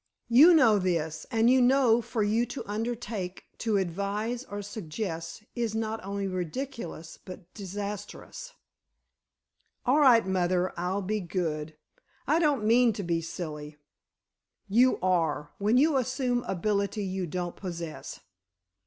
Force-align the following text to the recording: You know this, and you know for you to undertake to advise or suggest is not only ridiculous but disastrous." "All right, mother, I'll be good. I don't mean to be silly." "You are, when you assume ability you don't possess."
You 0.29 0.55
know 0.55 0.79
this, 0.79 1.27
and 1.29 1.47
you 1.47 1.61
know 1.61 2.01
for 2.01 2.23
you 2.23 2.47
to 2.47 2.67
undertake 2.67 3.43
to 3.59 3.77
advise 3.77 4.43
or 4.43 4.63
suggest 4.63 5.43
is 5.53 5.75
not 5.75 6.03
only 6.03 6.25
ridiculous 6.25 7.19
but 7.23 7.53
disastrous." 7.53 8.53
"All 9.85 9.99
right, 9.99 10.25
mother, 10.25 10.73
I'll 10.75 11.03
be 11.03 11.19
good. 11.19 11.77
I 12.25 12.39
don't 12.39 12.65
mean 12.65 12.93
to 12.93 13.03
be 13.03 13.21
silly." 13.21 13.77
"You 14.67 14.99
are, 15.01 15.51
when 15.59 15.77
you 15.77 15.97
assume 15.97 16.41
ability 16.47 17.03
you 17.03 17.27
don't 17.27 17.55
possess." 17.55 18.21